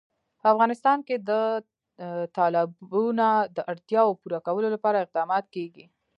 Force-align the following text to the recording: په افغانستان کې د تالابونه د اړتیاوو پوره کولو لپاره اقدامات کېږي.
په 0.41 0.45
افغانستان 0.53 0.97
کې 1.07 1.15
د 1.29 1.31
تالابونه 2.37 3.27
د 3.55 3.57
اړتیاوو 3.71 4.17
پوره 4.21 4.39
کولو 4.47 4.67
لپاره 4.75 4.97
اقدامات 4.99 5.45
کېږي. 5.55 5.85